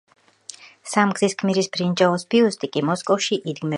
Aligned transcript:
სამგზის 0.93 1.35
გმირის 1.41 1.69
ბრინჯაოს 1.77 2.25
ბიუსტი 2.35 2.71
კი 2.77 2.85
მოსკოვში 2.89 3.37
იდგმებოდა. 3.39 3.69